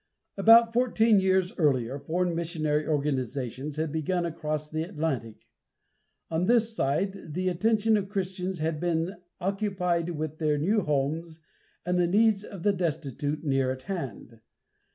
About 0.35 0.73
fourteen 0.73 1.19
years 1.19 1.53
earlier 1.59 1.99
foreign 1.99 2.33
missionary 2.33 2.87
organization 2.87 3.71
had 3.73 3.91
begun 3.91 4.25
across 4.25 4.67
the 4.67 4.81
Atlantic. 4.81 5.45
On 6.31 6.45
this 6.47 6.75
side, 6.75 7.35
the 7.35 7.49
attention 7.49 7.95
of 7.97 8.09
Christians 8.09 8.57
had 8.57 8.79
been 8.79 9.13
occupied 9.39 10.09
with 10.09 10.39
their 10.39 10.57
new 10.57 10.81
homes 10.81 11.39
and 11.85 11.99
the 11.99 12.07
needs 12.07 12.43
of 12.43 12.63
the 12.63 12.73
destitute 12.73 13.43
near 13.43 13.69
at 13.71 13.83
hand. 13.83 14.39